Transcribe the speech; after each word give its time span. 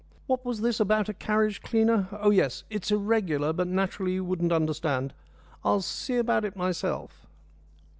"What 0.25 0.43
was 0.43 0.61
this 0.61 0.79
about 0.79 1.09
a 1.09 1.13
carriage 1.13 1.61
cleaner? 1.61 2.07
Oh, 2.11 2.31
yes, 2.31 2.63
it's 2.71 2.89
irregular; 2.89 3.53
but 3.53 3.67
naturally 3.67 4.13
you 4.13 4.25
wouldn't 4.25 4.51
understand. 4.51 5.13
I'll 5.63 5.81
see 5.81 6.17
about 6.17 6.43
it 6.43 6.55
myself." 6.55 7.27